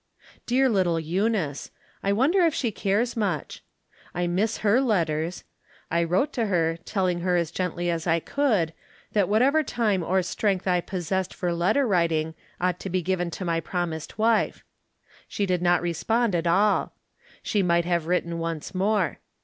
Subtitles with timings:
[0.47, 1.69] Dear little Eunice!
[2.01, 3.61] I wonder if she cares much.
[4.15, 5.43] I miss her letters.
[5.91, 8.73] I wrote to her, tel ling her as gently as I could,
[9.11, 13.45] that whatever time or strength I possessed for letter writing ought to be given to
[13.45, 14.63] my promised wife.
[15.27, 16.93] She did not respond at all.
[17.43, 19.19] She might have written once more.